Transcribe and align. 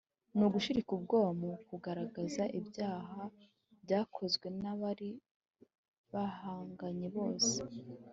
ni 0.35 0.43
ugushirika 0.47 0.91
ubwoba 0.97 1.31
mu 1.41 1.51
kugaragaza 1.67 2.43
ibyaha 2.59 3.21
byakozwe 3.83 4.47
n'abari 4.61 5.11
bahanganye 6.11 7.07
bose, 7.17 7.55